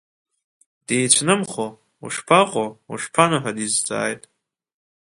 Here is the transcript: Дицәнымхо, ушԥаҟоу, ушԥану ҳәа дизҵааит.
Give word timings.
Дицәнымхо, 0.85 1.67
ушԥаҟоу, 2.03 2.69
ушԥану 2.91 3.39
ҳәа 3.43 3.57
дизҵааит. 3.57 4.23